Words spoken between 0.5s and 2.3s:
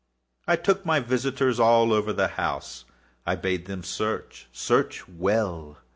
took my visitors all over the